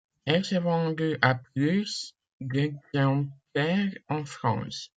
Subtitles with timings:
[0.25, 2.59] Elle s'est vendue à plus de
[2.95, 4.89] exemplaires en France.